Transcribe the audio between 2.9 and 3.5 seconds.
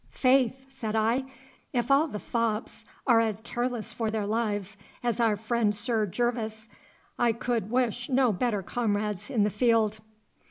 are as